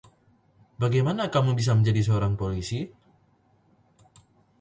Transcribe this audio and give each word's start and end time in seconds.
Bagaimana 0.81 1.23
kau 1.35 1.43
bisa 1.59 1.71
menjadi 1.77 2.01
seorang 2.07 2.33
polisi? 2.33 2.89